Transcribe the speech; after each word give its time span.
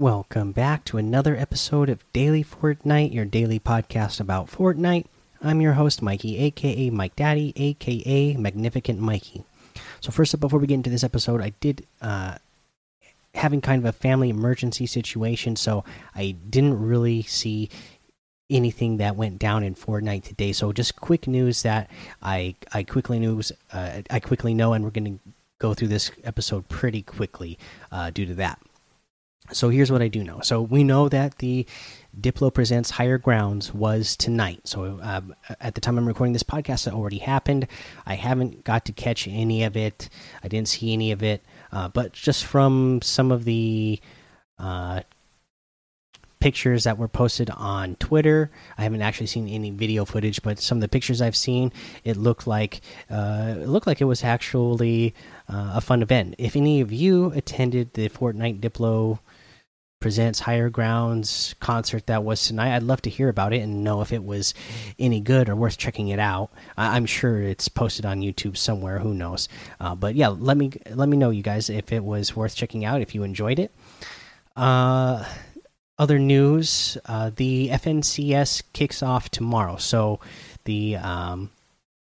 Welcome 0.00 0.52
back 0.52 0.84
to 0.84 0.96
another 0.96 1.34
episode 1.36 1.88
of 1.88 2.04
Daily 2.12 2.44
Fortnite, 2.44 3.12
your 3.12 3.24
daily 3.24 3.58
podcast 3.58 4.20
about 4.20 4.46
Fortnite. 4.46 5.06
I'm 5.42 5.60
your 5.60 5.72
host, 5.72 6.02
Mikey, 6.02 6.38
aka 6.38 6.88
Mike 6.90 7.16
Daddy, 7.16 7.52
aka 7.56 8.36
Magnificent 8.36 9.00
Mikey. 9.00 9.42
So, 10.00 10.12
first 10.12 10.32
up, 10.32 10.38
before 10.38 10.60
we 10.60 10.68
get 10.68 10.74
into 10.74 10.88
this 10.88 11.02
episode, 11.02 11.40
I 11.40 11.50
did 11.58 11.84
uh, 12.00 12.36
having 13.34 13.60
kind 13.60 13.82
of 13.82 13.86
a 13.86 13.92
family 13.92 14.28
emergency 14.28 14.86
situation, 14.86 15.56
so 15.56 15.82
I 16.14 16.36
didn't 16.48 16.80
really 16.80 17.22
see 17.22 17.68
anything 18.48 18.98
that 18.98 19.16
went 19.16 19.40
down 19.40 19.64
in 19.64 19.74
Fortnite 19.74 20.22
today. 20.22 20.52
So, 20.52 20.72
just 20.72 20.94
quick 20.94 21.26
news 21.26 21.62
that 21.64 21.90
I 22.22 22.54
I 22.72 22.84
quickly 22.84 23.18
news 23.18 23.50
uh, 23.72 24.02
I 24.08 24.20
quickly 24.20 24.54
know, 24.54 24.74
and 24.74 24.84
we're 24.84 24.90
going 24.90 25.18
to 25.18 25.32
go 25.58 25.74
through 25.74 25.88
this 25.88 26.12
episode 26.22 26.68
pretty 26.68 27.02
quickly 27.02 27.58
uh, 27.90 28.10
due 28.10 28.26
to 28.26 28.34
that. 28.34 28.60
So 29.52 29.70
here's 29.70 29.90
what 29.90 30.02
I 30.02 30.08
do 30.08 30.22
know. 30.22 30.40
So 30.40 30.60
we 30.60 30.84
know 30.84 31.08
that 31.08 31.38
the 31.38 31.66
Diplo 32.18 32.52
Presents 32.52 32.90
Higher 32.90 33.18
Grounds 33.18 33.72
was 33.72 34.16
tonight. 34.16 34.60
So 34.64 34.98
um, 35.02 35.34
at 35.60 35.74
the 35.74 35.80
time 35.80 35.98
I'm 35.98 36.06
recording 36.06 36.32
this 36.32 36.42
podcast, 36.42 36.86
it 36.86 36.92
already 36.92 37.18
happened. 37.18 37.66
I 38.06 38.14
haven't 38.14 38.64
got 38.64 38.84
to 38.86 38.92
catch 38.92 39.26
any 39.28 39.64
of 39.64 39.76
it. 39.76 40.08
I 40.42 40.48
didn't 40.48 40.68
see 40.68 40.92
any 40.92 41.12
of 41.12 41.22
it. 41.22 41.44
Uh, 41.72 41.88
but 41.88 42.12
just 42.12 42.44
from 42.44 43.00
some 43.02 43.30
of 43.30 43.44
the 43.44 44.00
uh, 44.58 45.00
pictures 46.40 46.84
that 46.84 46.98
were 46.98 47.08
posted 47.08 47.50
on 47.50 47.96
Twitter, 47.96 48.50
I 48.76 48.82
haven't 48.82 49.02
actually 49.02 49.26
seen 49.26 49.48
any 49.48 49.70
video 49.70 50.04
footage, 50.04 50.42
but 50.42 50.58
some 50.58 50.78
of 50.78 50.82
the 50.82 50.88
pictures 50.88 51.20
I've 51.20 51.36
seen, 51.36 51.72
it 52.04 52.16
looked 52.16 52.46
like 52.46 52.80
uh, 53.10 53.54
it 53.60 53.68
looked 53.68 53.86
like 53.86 54.00
it 54.00 54.04
was 54.04 54.24
actually 54.24 55.14
uh, 55.48 55.72
a 55.74 55.80
fun 55.80 56.02
event. 56.02 56.34
If 56.38 56.56
any 56.56 56.80
of 56.80 56.92
you 56.92 57.32
attended 57.32 57.94
the 57.94 58.08
Fortnite 58.08 58.60
Diplo 58.60 59.18
presents 60.00 60.38
higher 60.40 60.70
grounds 60.70 61.56
concert 61.58 62.06
that 62.06 62.22
was 62.22 62.46
tonight 62.46 62.76
i'd 62.76 62.82
love 62.84 63.02
to 63.02 63.10
hear 63.10 63.28
about 63.28 63.52
it 63.52 63.62
and 63.62 63.82
know 63.82 64.00
if 64.00 64.12
it 64.12 64.22
was 64.22 64.54
any 64.98 65.20
good 65.20 65.48
or 65.48 65.56
worth 65.56 65.76
checking 65.76 66.08
it 66.08 66.18
out. 66.18 66.50
I 66.76 66.96
am 66.96 67.06
sure 67.06 67.42
it's 67.42 67.68
posted 67.68 68.06
on 68.06 68.20
youtube 68.20 68.56
somewhere 68.56 68.98
who 69.00 69.12
knows? 69.12 69.48
Uh, 69.80 69.94
but 69.94 70.14
yeah 70.14 70.28
let 70.28 70.56
me 70.56 70.72
let 70.90 71.08
me 71.08 71.16
know 71.16 71.30
you 71.30 71.42
guys 71.42 71.68
if 71.68 71.92
it 71.92 72.04
was 72.04 72.36
worth 72.36 72.54
checking 72.54 72.84
out 72.84 73.00
if 73.00 73.14
you 73.14 73.22
enjoyed 73.22 73.58
it. 73.58 73.72
Uh, 74.56 75.24
other 75.98 76.18
news 76.18 76.96
uh, 77.06 77.30
the 77.34 77.68
fncs 77.68 78.62
kicks 78.72 79.02
off 79.02 79.30
tomorrow. 79.30 79.76
So 79.76 80.20
the 80.64 80.96
um, 80.96 81.50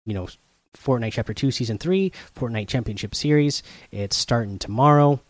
you 0.06 0.14
know 0.14 0.28
fortnite 0.76 1.12
chapter 1.12 1.34
2 1.34 1.50
season 1.50 1.76
3 1.76 2.10
fortnite 2.34 2.68
championship 2.68 3.14
series 3.14 3.62
it's 3.90 4.16
starting 4.16 4.58
tomorrow. 4.58 5.20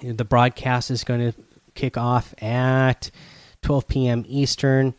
The 0.00 0.24
broadcast 0.24 0.90
is 0.90 1.04
going 1.04 1.32
to 1.32 1.38
kick 1.74 1.96
off 1.96 2.34
at 2.42 3.10
12 3.62 3.88
p.m. 3.88 4.24
Eastern. 4.26 4.94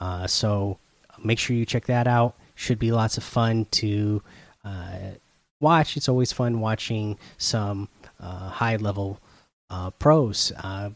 Uh, 0.00 0.26
so 0.26 0.78
make 1.22 1.38
sure 1.38 1.56
you 1.56 1.66
check 1.66 1.86
that 1.86 2.06
out. 2.06 2.36
Should 2.54 2.78
be 2.78 2.92
lots 2.92 3.16
of 3.16 3.24
fun 3.24 3.66
to 3.72 4.22
uh, 4.64 4.98
watch. 5.60 5.96
It's 5.96 6.08
always 6.08 6.32
fun 6.32 6.60
watching 6.60 7.18
some 7.36 7.88
uh, 8.20 8.48
high 8.48 8.76
level 8.76 9.20
uh, 9.70 9.90
pros, 9.90 10.52
uh, 10.62 10.90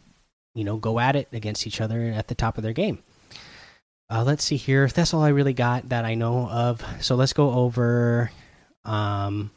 you 0.55 0.65
know, 0.65 0.77
go 0.77 0.99
at 0.99 1.17
it 1.17 1.29
against 1.33 1.67
each 1.67 1.81
other 1.81 2.01
at 2.03 2.29
the 2.29 2.35
top 2.35 2.57
of 2.57 2.65
their 2.65 2.73
game. 2.73 3.03
Uh, 4.11 4.25
let's 4.25 4.45
see 4.45 4.57
here. 4.57 4.89
That's 4.89 5.15
all 5.15 5.23
I 5.23 5.29
really 5.29 5.55
got 5.55 5.89
that 5.89 6.05
I 6.05 6.15
know 6.15 6.49
of. 6.49 6.85
So 7.01 7.15
let's 7.15 7.33
go 7.33 7.51
over 7.53 8.31
um, 8.85 9.51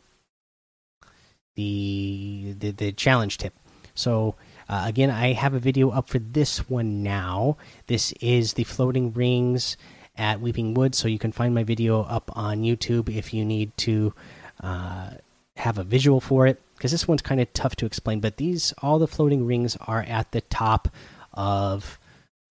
the, 1.55 2.55
the 2.57 2.71
the 2.71 2.91
challenge 2.91 3.37
tip. 3.37 3.53
So 3.95 4.35
uh, 4.67 4.83
again, 4.85 5.09
I 5.09 5.33
have 5.33 5.53
a 5.53 5.59
video 5.59 5.89
up 5.91 6.09
for 6.09 6.19
this 6.19 6.69
one 6.69 7.03
now. 7.03 7.57
This 7.87 8.11
is 8.13 8.53
the 8.53 8.63
floating 8.63 9.13
rings 9.13 9.77
at 10.17 10.41
Weeping 10.41 10.73
Woods, 10.73 10.97
so 10.97 11.07
you 11.07 11.19
can 11.19 11.31
find 11.31 11.53
my 11.53 11.63
video 11.63 12.01
up 12.01 12.31
on 12.35 12.63
YouTube 12.63 13.13
if 13.13 13.33
you 13.33 13.45
need 13.45 13.75
to 13.77 14.13
uh, 14.61 15.11
have 15.57 15.77
a 15.77 15.83
visual 15.83 16.19
for 16.19 16.47
it. 16.47 16.61
Because 16.75 16.91
this 16.91 17.07
one's 17.07 17.21
kind 17.21 17.39
of 17.39 17.51
tough 17.53 17.75
to 17.77 17.85
explain, 17.85 18.19
but 18.19 18.37
these 18.37 18.73
all 18.81 18.99
the 18.99 19.07
floating 19.07 19.45
rings 19.45 19.77
are 19.81 20.01
at 20.01 20.31
the 20.31 20.41
top 20.41 20.89
of, 21.33 21.97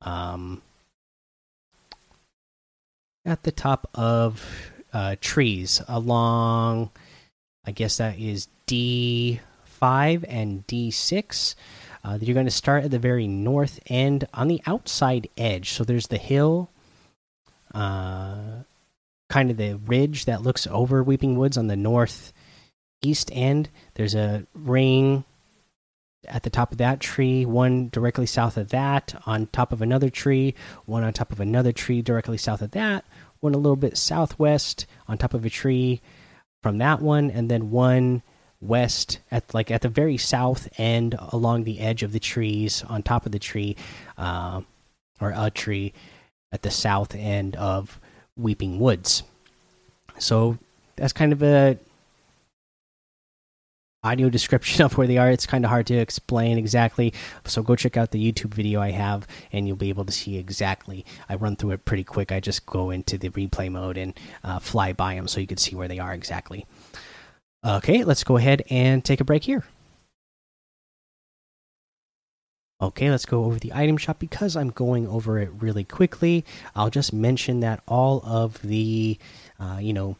um, 0.02 0.62
at 3.26 3.44
the 3.44 3.52
top 3.52 3.90
of 3.94 4.72
uh, 4.92 5.16
trees 5.22 5.82
along. 5.88 6.90
I 7.66 7.72
guess 7.72 7.98
that 7.98 8.20
is 8.20 8.48
D 8.66 9.40
five 9.80 10.26
and 10.28 10.66
D 10.68 10.92
six. 10.92 11.56
Uh, 12.04 12.18
you're 12.22 12.34
going 12.34 12.46
to 12.46 12.52
start 12.52 12.84
at 12.86 12.92
the 12.92 13.00
very 13.00 13.28
north 13.28 13.80
end 13.88 14.28
on 14.34 14.48
the 14.48 14.62
outside 14.66 15.28
edge. 15.38 15.72
So 15.72 15.84
there's 15.84 16.08
the 16.08 16.18
hill, 16.18 16.70
uh, 17.74 18.64
kind 19.30 19.52
of 19.52 19.58
the 19.58 19.80
ridge 19.86 20.26
that 20.26 20.42
looks 20.42 20.66
over 20.68 21.04
Weeping 21.04 21.38
Woods 21.38 21.58
on 21.58 21.68
the 21.68 21.76
north 21.76 22.32
east 23.02 23.30
end. 23.34 23.70
There's 23.96 24.16
a 24.16 24.46
ring 24.54 25.24
at 26.28 26.44
the 26.44 26.50
top 26.50 26.72
of 26.72 26.78
that 26.80 27.00
tree, 27.00 27.46
one 27.46 27.90
directly 27.90 28.26
south 28.26 28.58
of 28.58 28.70
that, 28.70 29.16
on 29.26 29.48
top 29.48 29.72
of 29.72 29.82
another 29.82 30.10
tree, 30.10 30.54
one 30.86 31.04
on 31.04 31.14
top 31.14 31.32
of 31.32 31.40
another 31.40 31.72
tree 31.72 32.02
directly 32.02 32.38
south 32.38 32.62
of 32.62 32.72
that, 32.72 33.06
one 33.40 33.54
a 33.54 33.58
little 33.58 33.78
bit 33.78 33.98
southwest 33.98 34.86
on 35.08 35.18
top 35.18 35.34
of 35.34 35.46
a 35.46 35.50
tree 35.50 36.02
from 36.62 36.78
that 36.80 37.02
one, 37.02 37.32
and 37.32 37.50
then 37.50 37.72
one 37.72 38.22
west 38.62 39.20
at 39.32 39.54
like 39.54 39.72
at 39.72 39.82
the 39.82 39.90
very 39.90 40.18
south 40.18 40.68
end 40.78 41.16
along 41.32 41.64
the 41.64 41.80
edge 41.80 42.04
of 42.04 42.12
the 42.12 42.20
trees 42.20 42.84
on 42.90 43.02
top 43.02 43.26
of 43.26 43.32
the 43.32 43.40
tree 43.40 43.76
uh, 44.18 44.62
or 45.22 45.34
a 45.36 45.50
tree 45.50 45.94
at 46.52 46.62
the 46.62 46.72
south 46.72 47.16
end 47.16 47.56
of 47.56 48.00
weeping 48.36 48.80
woods. 48.80 49.24
So 50.18 50.58
that's 50.96 51.14
kind 51.14 51.32
of 51.32 51.42
a 51.44 51.78
audio 54.04 54.30
description 54.30 54.82
of 54.86 54.98
where 54.98 55.08
they 55.08 55.18
are. 55.18 55.30
It's 55.30 55.46
kind 55.46 55.64
of 55.64 55.70
hard 55.70 55.88
to 55.88 55.96
explain 55.96 56.58
exactly. 56.58 57.14
So 57.46 57.62
go 57.62 57.76
check 57.76 57.98
out 57.98 58.12
the 58.12 58.32
youtube 58.32 58.54
video 58.54 58.82
i 58.82 58.92
have 58.92 59.28
and 59.52 59.68
you'll 59.68 59.78
be 59.78 59.90
able 59.90 60.06
to 60.06 60.12
see 60.12 60.38
exactly. 60.38 61.06
I 61.30 61.36
run 61.36 61.56
through 61.56 61.72
it 61.72 61.86
pretty 61.86 62.04
quick. 62.04 62.32
I 62.32 62.40
just 62.40 62.66
go 62.66 62.90
into 62.90 63.18
the 63.18 63.30
replay 63.30 63.72
mode 63.72 63.98
and 63.98 64.14
uh, 64.44 64.60
fly 64.60 64.94
by 64.94 65.16
them 65.16 65.28
so 65.28 65.40
you 65.40 65.48
can 65.48 65.58
see 65.58 65.76
where 65.76 65.88
they 65.88 66.00
are 66.00 66.14
exactly 66.14 66.66
Okay, 67.66 68.04
let's 68.04 68.24
go 68.24 68.38
ahead 68.38 68.64
and 68.70 69.04
take 69.04 69.20
a 69.20 69.26
break 69.26 69.44
here. 69.44 69.66
Okay, 72.82 73.12
let's 73.12 73.26
go 73.26 73.44
over 73.44 73.60
the 73.60 73.74
item 73.74 73.98
shop 73.98 74.20
because 74.20 74.56
I'm 74.56 74.70
going 74.70 75.06
over 75.06 75.38
it 75.38 75.50
really 75.60 75.84
quickly. 75.84 76.46
I'll 76.74 76.90
just 76.90 77.12
mention 77.12 77.60
that 77.60 77.84
all 77.86 78.22
of 78.26 78.62
the, 78.62 79.18
uh, 79.60 79.80
you 79.82 79.92
know, 79.92 80.16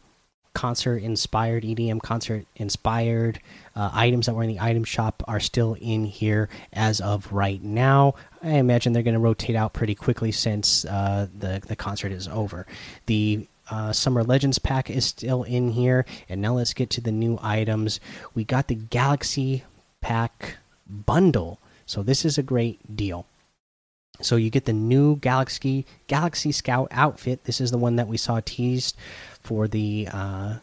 concert 0.52 0.96
inspired 0.96 1.62
EDM 1.62 2.02
concert 2.02 2.44
inspired 2.56 3.40
uh, 3.76 3.88
items 3.94 4.26
that 4.26 4.34
were 4.34 4.42
in 4.42 4.48
the 4.48 4.60
item 4.60 4.84
shop 4.84 5.22
are 5.28 5.40
still 5.40 5.76
in 5.80 6.04
here 6.04 6.48
as 6.72 7.00
of 7.00 7.32
right 7.32 7.62
now. 7.62 8.14
I 8.42 8.54
imagine 8.56 8.92
they're 8.92 9.02
going 9.02 9.14
to 9.14 9.20
rotate 9.20 9.56
out 9.56 9.72
pretty 9.72 9.94
quickly 9.94 10.32
since 10.32 10.84
uh, 10.84 11.28
the 11.38 11.62
the 11.66 11.76
concert 11.76 12.12
is 12.12 12.28
over. 12.28 12.66
The 13.06 13.46
uh, 13.70 13.92
Summer 13.92 14.24
Legends 14.24 14.58
pack 14.58 14.90
is 14.90 15.06
still 15.06 15.44
in 15.44 15.70
here. 15.70 16.04
And 16.28 16.42
now 16.42 16.54
let's 16.54 16.74
get 16.74 16.90
to 16.90 17.00
the 17.00 17.12
new 17.12 17.38
items. 17.42 18.00
We 18.34 18.44
got 18.44 18.68
the 18.68 18.74
Galaxy 18.74 19.64
Pack 20.00 20.56
bundle. 20.86 21.58
So 21.86 22.02
this 22.02 22.24
is 22.24 22.38
a 22.38 22.42
great 22.42 22.96
deal. 22.96 23.26
So 24.20 24.36
you 24.36 24.50
get 24.50 24.64
the 24.64 24.72
new 24.72 25.16
Galaxy 25.16 25.86
Galaxy 26.06 26.52
Scout 26.52 26.88
outfit. 26.90 27.44
This 27.44 27.60
is 27.60 27.70
the 27.70 27.78
one 27.78 27.96
that 27.96 28.08
we 28.08 28.16
saw 28.16 28.40
teased 28.44 28.96
for 29.42 29.66
the 29.66 30.08
uh, 30.12 30.56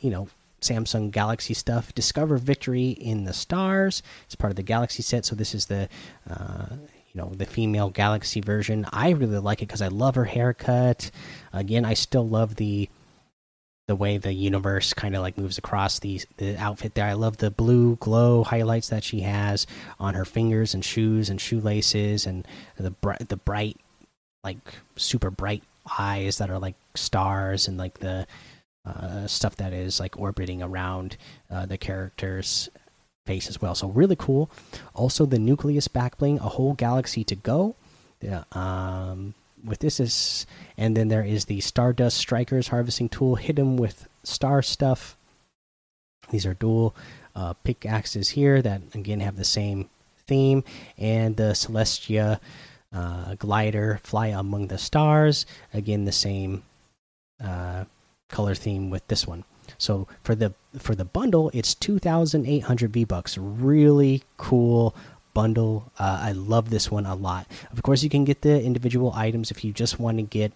you 0.00 0.10
know 0.10 0.28
Samsung 0.60 1.10
Galaxy 1.10 1.54
stuff. 1.54 1.94
Discover 1.94 2.38
victory 2.38 2.90
in 2.90 3.24
the 3.24 3.32
stars. 3.32 4.02
It's 4.26 4.34
part 4.34 4.50
of 4.50 4.56
the 4.56 4.62
Galaxy 4.62 5.02
set. 5.02 5.24
So 5.24 5.34
this 5.34 5.54
is 5.54 5.66
the 5.66 5.88
uh, 6.28 6.66
you 7.14 7.20
know 7.20 7.32
the 7.34 7.46
female 7.46 7.90
galaxy 7.90 8.40
version. 8.40 8.86
I 8.92 9.10
really 9.10 9.38
like 9.38 9.62
it 9.62 9.68
because 9.68 9.82
i 9.82 9.88
love 9.88 10.16
her 10.16 10.24
haircut. 10.24 11.10
Again 11.52 11.84
i 11.84 11.94
still 11.94 12.28
love 12.28 12.56
the 12.56 12.88
the 13.86 13.94
way 13.96 14.16
the 14.16 14.32
universe 14.32 14.94
kind 14.94 15.14
of 15.14 15.20
like 15.20 15.36
moves 15.36 15.58
across 15.58 15.98
the 15.98 16.20
the 16.38 16.56
outfit 16.56 16.94
there. 16.94 17.06
I 17.06 17.12
love 17.12 17.36
the 17.36 17.50
blue 17.50 17.96
glow 17.96 18.42
highlights 18.42 18.88
that 18.88 19.04
she 19.04 19.20
has 19.20 19.66
on 20.00 20.14
her 20.14 20.24
fingers 20.24 20.74
and 20.74 20.84
shoes 20.84 21.30
and 21.30 21.40
shoelaces 21.40 22.26
and 22.26 22.46
the 22.76 22.90
bright 22.90 23.28
the 23.28 23.36
bright 23.36 23.76
like 24.42 24.58
super 24.96 25.30
bright 25.30 25.62
eyes 25.98 26.38
that 26.38 26.50
are 26.50 26.58
like 26.58 26.76
stars 26.94 27.68
and 27.68 27.76
like 27.76 27.98
the 27.98 28.26
uh, 28.86 29.26
stuff 29.26 29.56
that 29.56 29.72
is 29.72 30.00
like 30.00 30.18
orbiting 30.18 30.62
around 30.62 31.16
uh, 31.50 31.64
the 31.66 31.78
characters 31.78 32.68
face 33.26 33.48
as 33.48 33.60
well. 33.60 33.74
So 33.74 33.88
really 33.88 34.16
cool. 34.16 34.50
Also, 34.94 35.26
the 35.26 35.38
nucleus 35.38 35.88
backbling, 35.88 36.36
a 36.36 36.50
whole 36.50 36.74
galaxy 36.74 37.24
to 37.24 37.34
go. 37.34 37.74
Yeah, 38.20 38.44
um, 38.52 39.34
with 39.64 39.80
this 39.80 40.00
is, 40.00 40.46
and 40.76 40.96
then 40.96 41.08
there 41.08 41.24
is 41.24 41.46
the 41.46 41.60
Stardust 41.60 42.16
Strikers 42.16 42.68
harvesting 42.68 43.08
tool. 43.08 43.36
Hit 43.36 43.56
them 43.56 43.76
with 43.76 44.08
star 44.22 44.62
stuff. 44.62 45.16
These 46.30 46.46
are 46.46 46.54
dual 46.54 46.94
uh, 47.34 47.54
pickaxes 47.64 48.30
here 48.30 48.62
that 48.62 48.82
again 48.94 49.20
have 49.20 49.36
the 49.36 49.44
same 49.44 49.90
theme, 50.26 50.64
and 50.96 51.36
the 51.36 51.52
Celestia 51.52 52.40
uh, 52.92 53.34
glider 53.34 54.00
fly 54.02 54.28
among 54.28 54.68
the 54.68 54.78
stars. 54.78 55.44
Again, 55.72 56.04
the 56.04 56.12
same 56.12 56.62
uh, 57.42 57.84
color 58.28 58.54
theme 58.54 58.90
with 58.90 59.06
this 59.08 59.26
one. 59.26 59.44
So 59.78 60.06
for 60.22 60.34
the 60.34 60.54
for 60.78 60.94
the 60.94 61.04
bundle, 61.04 61.50
it's 61.54 61.74
two 61.74 61.98
thousand 61.98 62.46
eight 62.46 62.64
hundred 62.64 62.92
V 62.92 63.04
bucks. 63.04 63.38
Really 63.38 64.22
cool 64.36 64.94
bundle. 65.32 65.90
Uh, 65.98 66.18
I 66.22 66.32
love 66.32 66.70
this 66.70 66.90
one 66.90 67.06
a 67.06 67.14
lot. 67.14 67.46
Of 67.72 67.82
course, 67.82 68.02
you 68.02 68.10
can 68.10 68.24
get 68.24 68.42
the 68.42 68.62
individual 68.62 69.12
items 69.14 69.50
if 69.50 69.64
you 69.64 69.72
just 69.72 69.98
want 69.98 70.18
to 70.18 70.22
get 70.22 70.52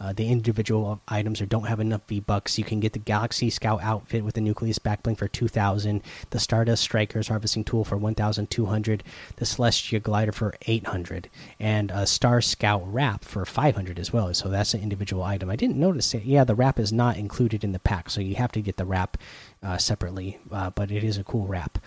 uh, 0.00 0.12
the 0.12 0.28
individual 0.28 1.00
items 1.08 1.40
or 1.40 1.46
don't 1.46 1.66
have 1.66 1.80
enough 1.80 2.02
V 2.08 2.20
Bucks, 2.20 2.58
you 2.58 2.64
can 2.64 2.80
get 2.80 2.92
the 2.92 2.98
Galaxy 2.98 3.50
Scout 3.50 3.82
outfit 3.82 4.24
with 4.24 4.34
the 4.34 4.40
Nucleus 4.40 4.78
backbling 4.78 5.16
for 5.16 5.28
2,000, 5.28 6.02
the 6.30 6.38
Stardust 6.38 6.82
Strikers 6.82 7.28
harvesting 7.28 7.64
tool 7.64 7.84
for 7.84 7.96
1,200, 7.96 9.04
the 9.36 9.44
Celestia 9.44 10.02
glider 10.02 10.32
for 10.32 10.54
800, 10.66 11.28
and 11.58 11.90
a 11.90 12.06
Star 12.06 12.40
Scout 12.40 12.82
wrap 12.84 13.24
for 13.24 13.44
500 13.44 13.98
as 13.98 14.12
well. 14.12 14.32
So 14.34 14.48
that's 14.48 14.74
an 14.74 14.82
individual 14.82 15.22
item. 15.22 15.50
I 15.50 15.56
didn't 15.56 15.76
notice 15.76 16.14
it. 16.14 16.24
Yeah, 16.24 16.44
the 16.44 16.54
wrap 16.54 16.78
is 16.78 16.92
not 16.92 17.16
included 17.16 17.64
in 17.64 17.72
the 17.72 17.78
pack, 17.78 18.10
so 18.10 18.20
you 18.20 18.34
have 18.36 18.52
to 18.52 18.62
get 18.62 18.76
the 18.76 18.84
wrap 18.84 19.16
uh, 19.62 19.78
separately, 19.78 20.38
uh, 20.50 20.70
but 20.70 20.90
it 20.90 21.04
is 21.04 21.18
a 21.18 21.24
cool 21.24 21.46
wrap. 21.46 21.78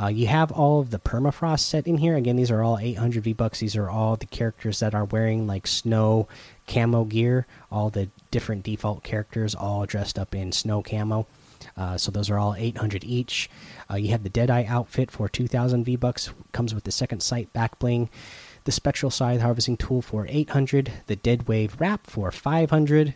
Uh, 0.00 0.08
you 0.08 0.26
have 0.26 0.50
all 0.52 0.80
of 0.80 0.90
the 0.90 0.98
permafrost 0.98 1.60
set 1.60 1.86
in 1.86 1.98
here. 1.98 2.16
Again, 2.16 2.36
these 2.36 2.50
are 2.50 2.62
all 2.62 2.78
800 2.78 3.22
V 3.22 3.32
bucks. 3.32 3.60
These 3.60 3.76
are 3.76 3.88
all 3.88 4.16
the 4.16 4.26
characters 4.26 4.80
that 4.80 4.94
are 4.94 5.04
wearing 5.04 5.46
like 5.46 5.66
snow 5.66 6.28
camo 6.66 7.04
gear. 7.04 7.46
All 7.70 7.90
the 7.90 8.08
different 8.30 8.64
default 8.64 9.02
characters, 9.02 9.54
all 9.54 9.86
dressed 9.86 10.18
up 10.18 10.34
in 10.34 10.52
snow 10.52 10.82
camo. 10.82 11.26
Uh, 11.76 11.96
so 11.96 12.10
those 12.10 12.30
are 12.30 12.38
all 12.38 12.54
800 12.54 13.04
each. 13.04 13.48
Uh, 13.90 13.96
you 13.96 14.10
have 14.10 14.22
the 14.22 14.28
Deadeye 14.28 14.64
outfit 14.66 15.10
for 15.10 15.28
2,000 15.28 15.84
V 15.84 15.96
bucks. 15.96 16.30
Comes 16.52 16.74
with 16.74 16.84
the 16.84 16.92
second 16.92 17.22
sight 17.22 17.52
back 17.52 17.78
bling. 17.78 18.10
The 18.64 18.72
Spectral 18.72 19.10
Scythe 19.10 19.40
harvesting 19.40 19.76
tool 19.76 20.02
for 20.02 20.26
800. 20.28 20.92
The 21.06 21.16
Dead 21.16 21.48
Wave 21.48 21.76
wrap 21.78 22.06
for 22.06 22.30
500. 22.30 23.14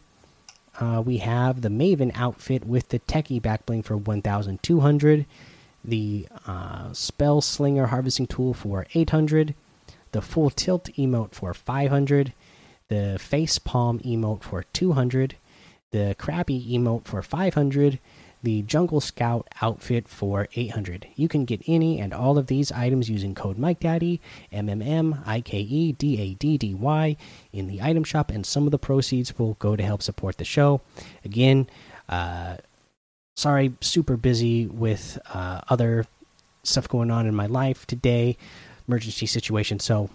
Uh, 0.81 1.02
we 1.04 1.19
have 1.19 1.62
the 1.62 1.69
Maven 1.69 2.12
outfit 2.14 2.64
with 2.64 2.90
the 2.90 3.00
Techie 3.00 3.43
back 3.43 3.66
bling 3.66 3.82
for 3.82 3.96
1,200 3.96 5.26
the 5.88 6.29
uh, 6.46 6.93
Spell 6.93 7.40
Slinger 7.40 7.87
Harvesting 7.87 8.26
Tool 8.26 8.52
for 8.52 8.87
800, 8.94 9.55
the 10.12 10.20
Full 10.20 10.50
Tilt 10.50 10.90
emote 10.96 11.32
for 11.32 11.55
500, 11.55 12.32
the 12.88 13.19
Face 13.19 13.58
Palm 13.58 13.99
emote 14.00 14.43
for 14.43 14.64
200, 14.73 15.37
the 15.90 16.14
Crabby 16.19 16.67
emote 16.70 17.06
for 17.06 17.23
500, 17.23 17.99
the 18.43 18.62
Jungle 18.62 19.00
Scout 19.00 19.49
outfit 19.62 20.08
for 20.08 20.46
800. 20.55 21.08
You 21.17 21.26
can 21.26 21.44
get 21.44 21.62
any 21.67 21.99
and 21.99 22.12
all 22.12 22.38
of 22.38 22.46
these 22.46 22.70
items 22.70 23.08
using 23.08 23.35
code 23.35 23.58
MikeDaddy, 23.58 24.20
M 24.52 24.69
M 24.69 24.82
M 24.82 25.23
I 25.26 25.40
K 25.40 25.58
E 25.58 25.93
D 25.93 26.20
A 26.20 26.35
D 26.35 26.58
D 26.58 26.75
Y, 26.75 27.17
in 27.52 27.67
the 27.67 27.82
item 27.82 28.05
shop, 28.05 28.31
and 28.31 28.44
some 28.44 28.67
of 28.67 28.70
the 28.70 28.79
proceeds 28.79 29.38
will 29.38 29.55
go 29.55 29.75
to 29.75 29.82
help 29.82 30.02
support 30.02 30.37
the 30.37 30.44
show. 30.44 30.82
Again, 31.25 31.69
uh, 32.08 32.58
sorry, 33.38 33.73
super 33.81 34.17
busy 34.17 34.67
with 34.67 35.17
uh, 35.32 35.61
other 35.69 36.05
stuff 36.64 36.88
going 36.88 37.08
on 37.08 37.25
in 37.25 37.35
my 37.35 37.46
life 37.46 37.87
today, 37.87 38.37
emergency 38.88 39.26
situation. 39.26 39.79
So 39.79 40.11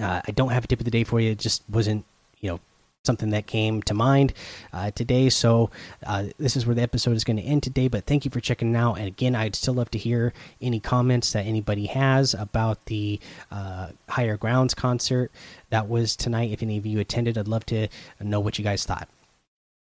uh, 0.00 0.20
I 0.24 0.30
don't 0.30 0.50
have 0.50 0.64
a 0.64 0.66
tip 0.68 0.78
of 0.78 0.84
the 0.84 0.90
day 0.92 1.02
for 1.02 1.18
you. 1.18 1.32
It 1.32 1.40
just 1.40 1.64
wasn't, 1.68 2.04
you 2.38 2.50
know, 2.50 2.60
something 3.04 3.30
that 3.30 3.48
came 3.48 3.82
to 3.82 3.94
mind 3.94 4.32
uh, 4.72 4.92
today. 4.92 5.28
So 5.30 5.70
uh, 6.06 6.26
this 6.38 6.56
is 6.56 6.64
where 6.64 6.76
the 6.76 6.82
episode 6.82 7.16
is 7.16 7.24
going 7.24 7.38
to 7.38 7.42
end 7.42 7.64
today. 7.64 7.88
But 7.88 8.04
thank 8.04 8.24
you 8.24 8.30
for 8.30 8.40
checking 8.40 8.76
out. 8.76 8.98
And 8.98 9.08
again, 9.08 9.34
I'd 9.34 9.56
still 9.56 9.74
love 9.74 9.90
to 9.90 9.98
hear 9.98 10.32
any 10.62 10.78
comments 10.78 11.32
that 11.32 11.44
anybody 11.44 11.86
has 11.86 12.34
about 12.34 12.84
the 12.86 13.18
uh, 13.50 13.88
Higher 14.08 14.36
Grounds 14.36 14.74
concert 14.74 15.32
that 15.70 15.88
was 15.88 16.14
tonight. 16.14 16.52
If 16.52 16.62
any 16.62 16.78
of 16.78 16.86
you 16.86 17.00
attended, 17.00 17.36
I'd 17.36 17.48
love 17.48 17.66
to 17.66 17.88
know 18.20 18.38
what 18.38 18.58
you 18.58 18.64
guys 18.64 18.84
thought. 18.84 19.08